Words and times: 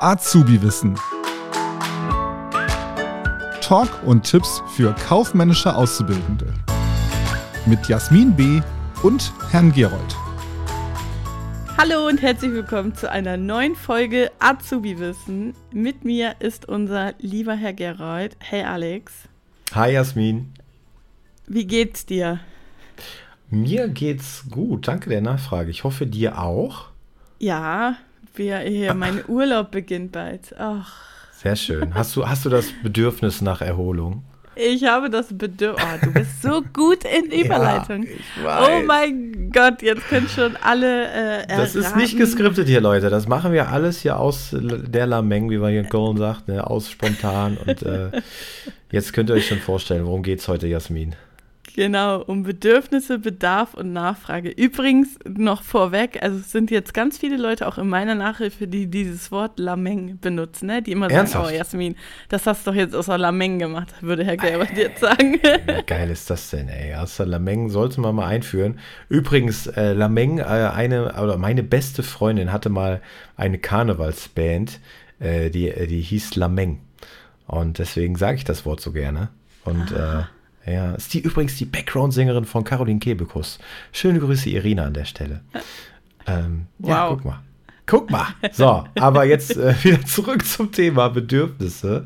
Azubi-Wissen. 0.00 0.96
Talk 3.60 3.88
und 4.04 4.22
Tipps 4.22 4.62
für 4.76 4.94
kaufmännische 4.94 5.74
Auszubildende. 5.74 6.52
Mit 7.66 7.88
Jasmin 7.88 8.36
B. 8.36 8.60
und 9.02 9.32
Herrn 9.50 9.72
Gerold. 9.72 10.16
Hallo 11.76 12.06
und 12.06 12.22
herzlich 12.22 12.52
willkommen 12.52 12.94
zu 12.94 13.10
einer 13.10 13.36
neuen 13.36 13.74
Folge 13.74 14.30
Azubi-Wissen. 14.38 15.54
Mit 15.72 16.04
mir 16.04 16.36
ist 16.38 16.68
unser 16.68 17.14
lieber 17.18 17.54
Herr 17.54 17.72
Gerold. 17.72 18.36
Hey 18.38 18.62
Alex. 18.62 19.12
Hi 19.74 19.92
Jasmin. 19.92 20.54
Wie 21.46 21.66
geht's 21.66 22.06
dir? 22.06 22.40
Mir 23.50 23.88
geht's 23.88 24.44
gut, 24.50 24.88
danke 24.88 25.10
der 25.10 25.20
Nachfrage. 25.20 25.70
Ich 25.70 25.84
hoffe 25.84 26.06
dir 26.06 26.40
auch. 26.40 26.90
Ja, 27.38 27.96
wir 28.34 28.58
hier, 28.58 28.94
mein 28.94 29.22
Urlaub 29.28 29.70
beginnt 29.70 30.12
bald. 30.12 30.54
Ach. 30.58 30.92
Sehr 31.32 31.56
schön. 31.56 31.94
Hast 31.94 32.16
du, 32.16 32.26
hast 32.26 32.44
du 32.44 32.48
das 32.48 32.72
Bedürfnis 32.82 33.40
nach 33.42 33.60
Erholung? 33.60 34.24
Ich 34.58 34.84
habe 34.84 35.10
das 35.10 35.26
Bedürfnis. 35.36 35.84
Oh, 35.84 36.06
du 36.06 36.12
bist 36.12 36.42
so 36.42 36.62
gut 36.72 37.04
in 37.04 37.30
Überleitung. 37.30 38.06
Ja. 38.42 38.66
Oh 38.66 38.82
mein 38.86 39.50
Gott, 39.52 39.82
jetzt 39.82 40.08
können 40.08 40.28
schon 40.28 40.56
alle. 40.62 41.42
Äh, 41.42 41.46
das 41.46 41.74
ist 41.74 41.94
nicht 41.94 42.16
geskriptet 42.16 42.66
hier, 42.66 42.80
Leute. 42.80 43.10
Das 43.10 43.28
machen 43.28 43.52
wir 43.52 43.68
alles 43.68 44.00
hier 44.00 44.18
aus 44.18 44.56
der 44.58 45.06
Lameng, 45.06 45.50
wie 45.50 45.58
man 45.58 45.72
hier 45.72 45.80
in 45.80 45.88
Köln 45.90 46.16
sagt, 46.16 46.48
ne? 46.48 46.66
aus 46.66 46.90
spontan. 46.90 47.58
Und 47.58 47.82
äh, 47.82 48.10
jetzt 48.90 49.12
könnt 49.12 49.28
ihr 49.28 49.34
euch 49.34 49.46
schon 49.46 49.58
vorstellen, 49.58 50.06
worum 50.06 50.22
geht 50.22 50.40
es 50.40 50.48
heute, 50.48 50.66
Jasmin? 50.66 51.14
Genau, 51.76 52.22
um 52.22 52.42
Bedürfnisse, 52.42 53.18
Bedarf 53.18 53.74
und 53.74 53.92
Nachfrage. 53.92 54.48
Übrigens 54.48 55.18
noch 55.28 55.62
vorweg, 55.62 56.22
also 56.22 56.38
es 56.38 56.50
sind 56.50 56.70
jetzt 56.70 56.94
ganz 56.94 57.18
viele 57.18 57.36
Leute 57.36 57.68
auch 57.68 57.76
in 57.76 57.86
meiner 57.86 58.14
Nachhilfe, 58.14 58.66
die 58.66 58.86
dieses 58.86 59.30
Wort 59.30 59.58
Lameng 59.58 60.18
benutzen, 60.18 60.68
ne? 60.68 60.80
die 60.80 60.92
immer 60.92 61.10
Ernsthaft? 61.10 61.44
sagen, 61.44 61.54
oh 61.54 61.58
Jasmin, 61.58 61.96
das 62.30 62.46
hast 62.46 62.66
du 62.66 62.70
doch 62.70 62.76
jetzt 62.76 62.96
aus 62.96 63.06
der 63.06 63.18
Lameng 63.18 63.58
gemacht, 63.58 63.92
würde 64.00 64.24
Herr 64.24 64.38
Gelbert 64.38 64.74
jetzt 64.74 65.00
sagen. 65.00 65.34
Wie 65.34 65.82
geil 65.86 66.08
ist 66.08 66.30
das 66.30 66.48
denn, 66.48 66.70
ey? 66.70 66.94
Aus 66.94 67.18
der 67.18 67.26
Lameng 67.26 67.68
sollte 67.68 68.00
man 68.00 68.14
mal 68.14 68.26
einführen. 68.26 68.78
Übrigens, 69.10 69.66
äh, 69.66 69.92
Lameng, 69.92 70.38
äh, 70.38 70.44
eine, 70.44 71.12
oder 71.22 71.36
meine 71.36 71.62
beste 71.62 72.02
Freundin 72.02 72.52
hatte 72.52 72.70
mal 72.70 73.02
eine 73.36 73.58
Karnevalsband, 73.58 74.80
äh, 75.20 75.50
die, 75.50 75.70
die 75.88 76.00
hieß 76.00 76.36
Lameng. 76.36 76.80
Und 77.46 77.78
deswegen 77.80 78.16
sage 78.16 78.38
ich 78.38 78.44
das 78.44 78.64
Wort 78.64 78.80
so 78.80 78.92
gerne. 78.92 79.28
Und 79.66 79.94
ah. 79.94 80.30
Ja, 80.66 80.94
ist 80.94 81.14
die 81.14 81.20
übrigens 81.20 81.56
die 81.56 81.64
Background-Sängerin 81.64 82.44
von 82.44 82.64
Caroline 82.64 82.98
Kebekus. 82.98 83.58
Schöne 83.92 84.18
Grüße, 84.18 84.50
Irina, 84.50 84.84
an 84.84 84.94
der 84.94 85.04
Stelle. 85.04 85.40
Ähm, 86.26 86.66
wow. 86.78 86.90
Ja, 86.90 87.08
guck 87.08 87.24
mal. 87.24 87.40
Guck 87.86 88.10
mal. 88.10 88.26
So, 88.50 88.84
aber 88.98 89.24
jetzt 89.24 89.56
äh, 89.56 89.74
wieder 89.84 90.04
zurück 90.04 90.44
zum 90.44 90.72
Thema 90.72 91.08
Bedürfnisse. 91.08 92.04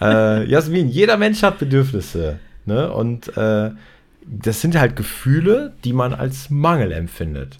Äh, 0.00 0.44
Jasmin, 0.50 0.88
jeder 0.88 1.16
Mensch 1.16 1.42
hat 1.42 1.58
Bedürfnisse. 1.58 2.40
Ne? 2.66 2.92
Und 2.92 3.36
äh, 3.36 3.70
das 4.26 4.60
sind 4.60 4.76
halt 4.76 4.96
Gefühle, 4.96 5.74
die 5.84 5.92
man 5.92 6.14
als 6.14 6.50
Mangel 6.50 6.90
empfindet. 6.90 7.58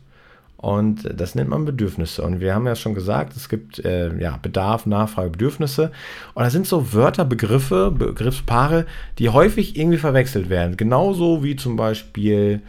Und 0.64 1.10
das 1.14 1.34
nennt 1.34 1.50
man 1.50 1.66
Bedürfnisse. 1.66 2.22
Und 2.22 2.40
wir 2.40 2.54
haben 2.54 2.66
ja 2.66 2.74
schon 2.74 2.94
gesagt, 2.94 3.36
es 3.36 3.50
gibt 3.50 3.84
äh, 3.84 4.16
ja, 4.18 4.38
Bedarf, 4.40 4.86
Nachfrage, 4.86 5.28
Bedürfnisse. 5.28 5.92
Und 6.32 6.42
da 6.42 6.48
sind 6.48 6.66
so 6.66 6.94
Wörter, 6.94 7.26
Begriffe, 7.26 7.90
Begriffspaare, 7.90 8.86
die 9.18 9.28
häufig 9.28 9.76
irgendwie 9.76 9.98
verwechselt 9.98 10.48
werden. 10.48 10.78
Genauso 10.78 11.44
wie 11.44 11.56
zum 11.56 11.76
Beispiel 11.76 12.62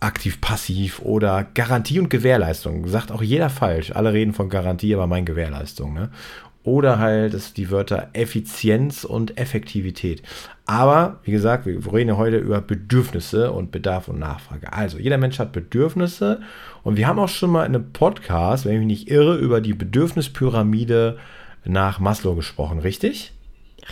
aktiv-passiv 0.00 0.98
oder 1.02 1.46
Garantie 1.54 2.00
und 2.00 2.10
Gewährleistung. 2.10 2.88
Sagt 2.88 3.12
auch 3.12 3.22
jeder 3.22 3.48
falsch. 3.48 3.92
Alle 3.92 4.12
reden 4.12 4.32
von 4.32 4.48
Garantie, 4.48 4.92
aber 4.92 5.06
mein 5.06 5.24
Gewährleistung. 5.24 5.94
Ne? 5.94 6.10
Oder 6.62 6.98
halt 6.98 7.32
ist 7.32 7.56
die 7.56 7.70
Wörter 7.70 8.08
Effizienz 8.12 9.04
und 9.04 9.38
Effektivität. 9.38 10.22
Aber, 10.66 11.18
wie 11.24 11.30
gesagt, 11.32 11.64
wir 11.64 11.92
reden 11.92 12.10
ja 12.10 12.16
heute 12.16 12.36
über 12.36 12.60
Bedürfnisse 12.60 13.50
und 13.50 13.70
Bedarf 13.70 14.08
und 14.08 14.18
Nachfrage. 14.18 14.72
Also, 14.72 14.98
jeder 14.98 15.16
Mensch 15.16 15.38
hat 15.38 15.52
Bedürfnisse 15.52 16.40
und 16.82 16.96
wir 16.96 17.06
haben 17.08 17.18
auch 17.18 17.28
schon 17.28 17.50
mal 17.50 17.64
in 17.64 17.74
einem 17.74 17.92
Podcast, 17.92 18.66
wenn 18.66 18.74
ich 18.74 18.78
mich 18.80 18.86
nicht 18.86 19.10
irre, 19.10 19.36
über 19.36 19.60
die 19.60 19.72
Bedürfnispyramide 19.72 21.18
nach 21.64 21.98
Maslow 21.98 22.34
gesprochen, 22.34 22.78
richtig? 22.78 23.32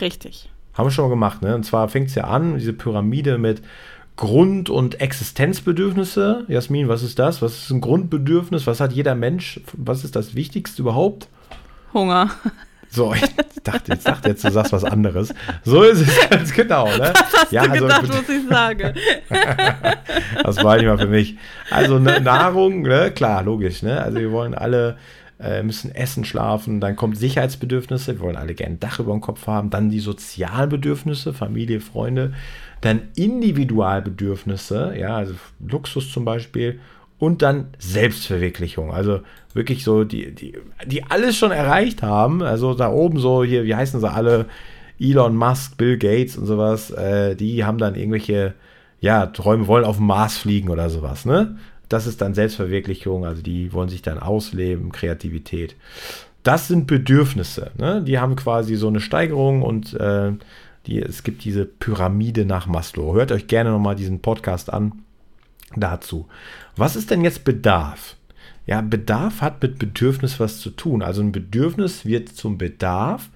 Richtig. 0.00 0.50
Haben 0.74 0.86
wir 0.86 0.90
schon 0.90 1.06
mal 1.06 1.10
gemacht, 1.10 1.42
ne? 1.42 1.54
Und 1.54 1.64
zwar 1.64 1.88
fängt 1.88 2.08
es 2.08 2.14
ja 2.14 2.24
an, 2.24 2.58
diese 2.58 2.72
Pyramide 2.72 3.38
mit 3.38 3.62
Grund- 4.16 4.68
und 4.68 5.00
Existenzbedürfnisse. 5.00 6.44
Jasmin, 6.48 6.88
was 6.88 7.02
ist 7.02 7.18
das? 7.18 7.40
Was 7.40 7.56
ist 7.62 7.70
ein 7.70 7.80
Grundbedürfnis? 7.80 8.66
Was 8.66 8.80
hat 8.80 8.92
jeder 8.92 9.14
Mensch? 9.14 9.60
Was 9.72 10.04
ist 10.04 10.16
das 10.16 10.34
Wichtigste 10.34 10.82
überhaupt? 10.82 11.28
Hunger. 11.92 12.30
So, 12.90 13.12
ich 13.12 13.22
dachte, 13.62 13.94
ich 13.94 14.02
dachte 14.02 14.28
jetzt, 14.30 14.44
du 14.44 14.50
sagst 14.50 14.72
was 14.72 14.84
anderes. 14.84 15.34
So 15.62 15.82
ist 15.82 16.00
es 16.00 16.30
ganz 16.30 16.52
genau, 16.52 16.86
ne? 16.86 17.12
Was 17.14 17.32
hast 17.34 17.52
ja, 17.52 17.64
du 17.64 17.70
also, 17.72 17.84
gedacht, 17.84 18.08
was 18.08 18.28
ich 18.28 18.48
sage? 18.48 18.94
das 20.42 20.64
war 20.64 20.76
nicht 20.76 20.86
mal 20.86 20.98
für 20.98 21.06
mich. 21.06 21.36
Also 21.70 21.98
ne, 21.98 22.20
Nahrung, 22.20 22.82
ne? 22.82 23.10
klar, 23.14 23.42
logisch, 23.42 23.82
ne? 23.82 24.00
Also 24.02 24.18
wir 24.18 24.32
wollen 24.32 24.54
alle 24.54 24.96
äh, 25.40 25.62
müssen 25.62 25.94
essen, 25.94 26.24
schlafen, 26.24 26.80
dann 26.80 26.96
kommt 26.96 27.16
Sicherheitsbedürfnisse, 27.16 28.14
wir 28.14 28.20
wollen 28.20 28.36
alle 28.36 28.54
gerne 28.54 28.74
ein 28.74 28.80
Dach 28.80 28.98
über 28.98 29.12
dem 29.12 29.20
Kopf 29.20 29.46
haben, 29.46 29.70
dann 29.70 29.90
die 29.90 30.00
sozialen 30.00 30.68
Bedürfnisse, 30.68 31.32
Familie, 31.32 31.80
Freunde, 31.80 32.32
dann 32.80 33.02
Individualbedürfnisse, 33.16 34.94
ja, 34.98 35.16
also 35.16 35.34
Luxus 35.60 36.10
zum 36.10 36.24
Beispiel 36.24 36.80
und 37.18 37.42
dann 37.42 37.68
Selbstverwirklichung. 37.78 38.92
Also 38.92 39.20
wirklich 39.54 39.84
so, 39.84 40.04
die, 40.04 40.34
die, 40.34 40.56
die 40.86 41.04
alles 41.04 41.36
schon 41.36 41.50
erreicht 41.50 42.02
haben. 42.02 42.42
Also 42.42 42.74
da 42.74 42.90
oben 42.90 43.18
so, 43.18 43.44
hier, 43.44 43.64
wie 43.64 43.74
heißen 43.74 44.00
sie 44.00 44.10
alle? 44.10 44.46
Elon 45.00 45.36
Musk, 45.36 45.76
Bill 45.76 45.96
Gates 45.96 46.36
und 46.36 46.46
sowas, 46.46 46.90
äh, 46.90 47.36
die 47.36 47.64
haben 47.64 47.78
dann 47.78 47.94
irgendwelche, 47.94 48.54
ja, 49.00 49.26
Träume, 49.26 49.66
wollen 49.68 49.84
auf 49.84 49.96
dem 49.96 50.06
Mars 50.06 50.36
fliegen 50.36 50.70
oder 50.70 50.90
sowas, 50.90 51.24
ne? 51.24 51.56
Das 51.88 52.06
ist 52.06 52.20
dann 52.20 52.34
Selbstverwirklichung, 52.34 53.24
also 53.24 53.40
die 53.40 53.72
wollen 53.72 53.88
sich 53.88 54.02
dann 54.02 54.18
ausleben, 54.18 54.92
Kreativität. 54.92 55.76
Das 56.42 56.68
sind 56.68 56.86
Bedürfnisse, 56.86 57.70
ne? 57.78 58.02
Die 58.02 58.18
haben 58.18 58.34
quasi 58.34 58.74
so 58.74 58.88
eine 58.88 59.00
Steigerung 59.00 59.62
und 59.62 59.94
äh, 59.94 60.32
die, 60.86 61.00
es 61.00 61.22
gibt 61.22 61.44
diese 61.44 61.64
Pyramide 61.64 62.44
nach 62.44 62.66
Maslow. 62.66 63.14
Hört 63.14 63.30
euch 63.30 63.46
gerne 63.46 63.70
nochmal 63.70 63.94
diesen 63.94 64.20
Podcast 64.20 64.72
an 64.72 65.04
dazu. 65.76 66.28
Was 66.76 66.96
ist 66.96 67.10
denn 67.10 67.22
jetzt 67.22 67.44
Bedarf? 67.44 68.16
Ja, 68.66 68.80
Bedarf 68.82 69.40
hat 69.40 69.62
mit 69.62 69.78
Bedürfnis 69.78 70.38
was 70.40 70.60
zu 70.60 70.70
tun. 70.70 71.02
Also 71.02 71.22
ein 71.22 71.32
Bedürfnis 71.32 72.04
wird 72.04 72.28
zum 72.28 72.58
Bedarf, 72.58 73.30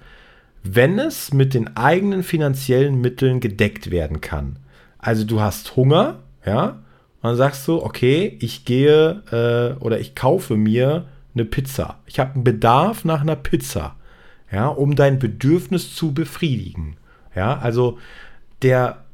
wenn 0.63 0.99
es 0.99 1.33
mit 1.33 1.53
den 1.53 1.75
eigenen 1.75 2.23
finanziellen 2.23 3.01
Mitteln 3.01 3.39
gedeckt 3.39 3.91
werden 3.91 4.21
kann. 4.21 4.57
Also 4.99 5.25
du 5.25 5.41
hast 5.41 5.75
Hunger, 5.75 6.19
ja, 6.45 6.83
und 7.23 7.29
dann 7.29 7.35
sagst 7.35 7.67
du, 7.67 7.81
okay, 7.81 8.37
ich 8.41 8.65
gehe 8.65 9.23
äh, 9.31 9.81
oder 9.81 9.99
ich 9.99 10.13
kaufe 10.13 10.55
mir 10.55 11.07
eine 11.33 11.45
Pizza. 11.45 11.99
Ich 12.05 12.19
habe 12.19 12.35
einen 12.35 12.43
Bedarf 12.43 13.05
nach 13.05 13.21
einer 13.21 13.35
Pizza, 13.35 13.95
ja, 14.51 14.67
um 14.67 14.95
dein 14.95 15.19
Bedürfnis 15.19 15.95
zu 15.95 16.13
befriedigen. 16.13 16.97
Ja, 17.35 17.57
also 17.57 17.97
der 18.61 19.05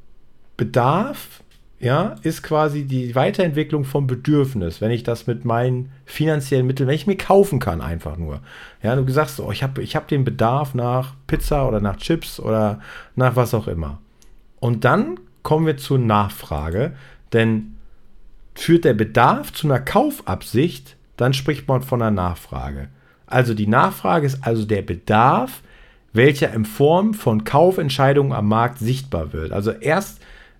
Bedarf 0.57 1.41
ja, 1.79 2.15
ist 2.23 2.43
quasi 2.43 2.83
die 2.83 3.15
Weiterentwicklung 3.15 3.85
vom 3.85 4.05
Bedürfnis, 4.05 4.81
wenn 4.81 4.91
ich 4.91 5.03
das 5.03 5.27
mit 5.27 5.45
meinen 5.45 5.91
finanziellen 6.05 6.67
Mitteln, 6.67 6.87
wenn 6.87 6.95
ich 6.95 7.07
mir 7.07 7.17
kaufen 7.17 7.59
kann, 7.59 7.79
einfach 7.79 8.17
nur. 8.17 8.41
Ja, 8.83 8.95
du 8.95 9.09
sagst, 9.09 9.39
oh, 9.39 9.51
ich 9.51 9.63
habe 9.63 9.81
ich 9.81 9.95
hab 9.95 10.07
den 10.09 10.25
Bedarf 10.25 10.73
nach 10.73 11.15
Pizza 11.25 11.67
oder 11.67 11.79
nach 11.79 11.95
Chips 11.95 12.39
oder 12.39 12.81
nach 13.15 13.37
was 13.37 13.53
auch 13.53 13.67
immer. 13.67 13.99
Und 14.59 14.83
dann 14.83 15.19
kommen 15.41 15.65
wir 15.65 15.77
zur 15.77 15.99
Nachfrage, 15.99 16.93
denn 17.31 17.75
führt 18.55 18.83
der 18.83 18.93
Bedarf 18.93 19.53
zu 19.53 19.67
einer 19.67 19.79
Kaufabsicht, 19.79 20.97
dann 21.15 21.33
spricht 21.33 21.67
man 21.69 21.81
von 21.81 22.01
einer 22.01 22.11
Nachfrage. 22.11 22.89
Also 23.25 23.53
die 23.53 23.67
Nachfrage 23.67 24.25
ist 24.25 24.45
also 24.45 24.65
der 24.65 24.81
Bedarf, 24.81 25.61
welcher 26.11 26.51
in 26.53 26.65
Form 26.65 27.13
von 27.13 27.45
Kaufentscheidungen 27.45 28.33
am 28.33 28.49
Markt 28.49 28.79
sichtbar 28.79 29.31
wird. 29.31 29.53
Also 29.53 29.71
erst 29.71 30.19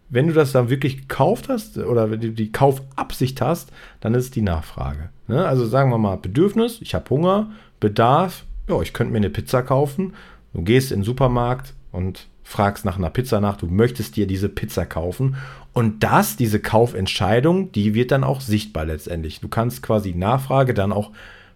wenn 0.10 0.28
du 0.28 0.34
das 0.34 0.52
dann 0.52 0.70
wirklich 0.70 1.02
gekauft 1.02 1.50
hast 1.50 1.78
oder 1.78 2.12
wenn 2.12 2.20
du 2.20 2.32
die 2.32 2.52
Kaufabsicht 2.52 3.42
hast, 3.42 3.72
dann 4.02 4.16
ist 4.16 4.26
es 4.26 4.32
die 4.32 4.42
Nachfrage. 4.42 5.10
Ne? 5.28 5.46
Also 5.46 5.66
sagen 5.66 5.92
wir 5.92 5.98
mal 5.98 6.18
Bedürfnis, 6.18 6.80
ich 6.82 6.96
habe 6.96 7.10
Hunger, 7.10 7.52
Bedarf, 7.80 8.46
ja, 8.68 8.82
ich 8.82 8.94
könnte 8.94 9.14
mir 9.14 9.18
eine 9.18 9.30
Pizza 9.30 9.62
kaufen. 9.62 10.14
Du 10.54 10.64
gehst 10.64 10.92
in 10.92 11.00
den 11.00 11.06
Supermarkt 11.06 11.74
und 11.92 12.28
fragst 12.44 12.84
nach 12.84 12.98
einer 12.98 13.12
Pizza 13.12 13.40
nach, 13.40 13.58
du 13.58 13.68
möchtest 13.68 14.16
dir 14.16 14.26
diese 14.26 14.50
Pizza 14.50 14.86
kaufen. 14.86 15.36
Und 15.74 16.04
das, 16.04 16.36
diese 16.36 16.60
Kaufentscheidung, 16.60 17.72
die 17.72 17.94
wird 17.94 18.12
dann 18.12 18.24
auch 18.24 18.42
sichtbar 18.42 18.86
letztendlich. 18.86 19.40
Du 19.40 19.48
kannst 19.48 19.84
quasi 19.84 20.16
Nachfrage 20.16 20.74
dann 20.74 20.92
auch 20.92 21.12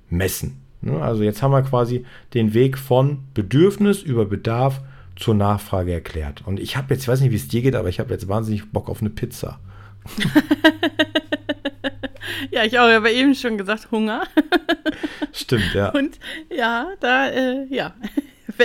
messen. 0.10 0.62
Ne? 0.82 1.02
Also 1.02 1.24
jetzt 1.24 1.42
haben 1.42 1.52
wir 1.52 1.64
quasi 1.64 2.06
den 2.36 2.54
Weg 2.54 2.78
von 2.78 3.24
Bedürfnis 3.34 4.04
über 4.04 4.26
Bedarf 4.26 4.82
zur 5.16 5.36
Nachfrage 5.36 5.94
erklärt. 5.94 6.42
Und 6.46 6.60
ich 6.60 6.76
habe 6.78 6.94
jetzt, 6.94 7.04
ich 7.04 7.08
weiß 7.08 7.22
nicht, 7.22 7.32
wie 7.32 7.36
es 7.36 7.48
dir 7.48 7.62
geht, 7.62 7.76
aber 7.76 7.90
ich 7.90 8.00
habe 8.00 8.12
jetzt 8.12 8.28
wahnsinnig 8.28 8.72
Bock 8.72 8.90
auf 8.90 9.02
eine 9.02 9.10
Pizza. 9.10 9.60
Ja, 12.52 12.64
ich 12.64 12.78
auch, 12.80 12.88
aber 12.88 13.10
eben 13.12 13.36
schon 13.36 13.58
gesagt, 13.58 13.90
Hunger. 13.92 14.24
Stimmt, 15.34 15.74
ja. 15.74 15.90
Und 15.90 16.20
ja, 16.56 16.88
da, 17.00 17.28
äh, 17.30 17.66
ja. 17.70 17.94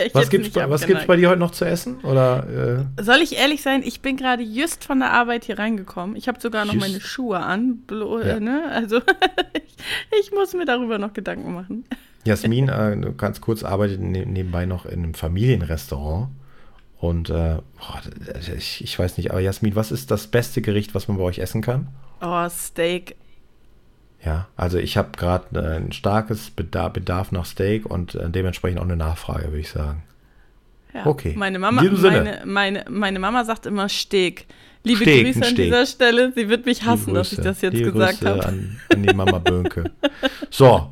Ich 0.05 0.15
Was 0.15 0.29
gibt's, 0.29 0.51
bei- 0.51 0.69
was 0.69 0.87
gibt's 0.87 1.07
bei 1.07 1.17
dir 1.17 1.31
heute 1.31 1.39
noch 1.41 1.51
zu 1.53 1.65
essen? 1.65 1.97
Oder 2.01 2.85
äh, 2.99 3.03
Soll 3.03 3.23
ich 3.23 3.39
ehrlich 3.39 3.63
sein, 3.63 3.83
ich 3.83 4.03
bin 4.03 4.19
gerade 4.19 4.43
just 4.43 4.85
von 4.85 4.99
der 4.99 5.13
Arbeit 5.13 5.45
hier 5.45 5.59
reingekommen. 5.59 6.15
Ich 6.15 6.29
habe 6.29 6.39
sogar 6.41 6.67
noch 6.67 6.75
Just. 6.75 6.87
meine 6.87 7.01
Schuhe 7.01 7.39
an. 7.39 7.79
Blo 7.87 8.21
Ja. 8.21 8.37
äh, 8.37 8.41
ne? 8.41 8.65
Also 8.71 8.99
ich, 8.99 9.77
ich 10.21 10.33
muss 10.33 10.53
mir 10.53 10.67
darüber 10.67 10.99
noch 10.99 11.15
Gedanken 11.15 11.55
machen. 11.55 11.85
Jasmin, 12.29 12.69
äh, 12.69 13.13
ganz 13.17 13.41
kurz 13.41 13.63
arbeitet 13.63 14.01
ne 14.01 14.25
nebenbei 14.27 14.67
noch 14.67 14.87
in 14.87 15.03
einem 15.03 15.15
Familienrestaurant. 15.15 16.29
Und 17.01 17.31
äh, 17.31 17.59
boah, 17.79 18.01
ich, 18.57 18.83
ich 18.83 18.99
weiß 18.99 19.19
nicht, 19.19 19.31
aber 19.31 19.41
Jasmin, 19.41 19.77
was 19.77 19.93
ist 19.93 20.11
das 20.11 20.27
beste 20.27 20.63
Gericht, 20.63 20.95
was 20.95 21.09
man 21.09 21.17
bei 21.17 21.23
euch 21.23 21.39
essen 21.39 21.63
kann? 21.63 21.89
Oh, 22.21 22.49
Steak. 22.49 23.17
Ja, 24.25 24.49
also 24.57 24.79
ich 24.79 24.97
habe 24.97 25.11
gerade 25.17 25.61
äh, 25.61 25.77
ein 25.77 25.93
starkes 25.93 26.51
Bedarf, 26.51 26.93
Bedarf 26.93 27.31
nach 27.31 27.47
Steak 27.47 27.87
und 27.87 28.17
äh, 28.17 28.29
dementsprechend 28.29 28.81
auch 28.81 28.85
eine 28.85 28.97
Nachfrage, 28.97 29.47
würde 29.47 29.61
ich 29.61 29.71
sagen. 29.71 30.03
Ja. 30.99 31.07
Okay. 31.07 31.35
Meine 31.37 31.59
Mama, 31.59 31.83
In 31.83 31.91
diesem 31.91 32.03
Sinne. 32.11 32.41
meine, 32.45 32.83
meine, 32.83 32.85
meine 32.91 33.19
Mama 33.19 33.45
sagt 33.45 33.67
immer 33.67 33.89
Steak. 33.89 34.47
Liebe 34.85 35.03
Steak, 35.03 35.25
Grüße 35.27 35.39
an 35.41 35.45
Steak. 35.53 35.57
dieser 35.67 35.87
Stelle. 35.87 36.33
Sie 36.35 36.49
wird 36.49 36.65
mich 36.65 36.85
hassen, 36.85 37.07
Liebe 37.07 37.19
dass 37.19 37.33
ich 37.33 37.37
Grüße. 37.39 37.49
das 37.49 37.61
jetzt 37.63 37.75
Liebe 37.75 37.93
gesagt 37.93 38.21
Grüße 38.21 38.31
habe. 38.31 38.47
An, 38.47 38.81
an 38.95 39.03
die 39.03 39.15
Mama 39.15 39.39
Bönke. 39.39 39.91
So, 40.51 40.91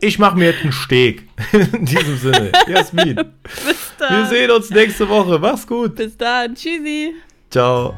ich 0.00 0.18
mache 0.18 0.36
mir 0.38 0.46
jetzt 0.46 0.62
einen 0.62 0.72
Steak. 0.72 1.28
In 1.52 1.84
diesem 1.84 2.16
Sinne, 2.16 2.50
Jasmin, 2.66 3.14
Bis 3.66 3.92
dann. 3.98 4.16
wir 4.22 4.26
sehen 4.26 4.50
uns 4.50 4.70
nächste 4.70 5.08
Woche. 5.08 5.38
Mach's 5.38 5.66
gut. 5.66 5.94
Bis 5.96 6.16
dann. 6.16 6.54
Tschüssi. 6.54 7.14
Ciao. 7.50 7.94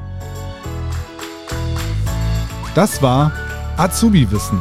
Das 2.75 3.00
war 3.00 3.32
Azubi 3.76 4.31
Wissen, 4.31 4.61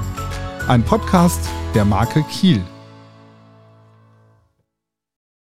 ein 0.67 0.83
Podcast 0.83 1.49
der 1.75 1.83
Marke 1.85 2.23
Kiel. 2.31 2.61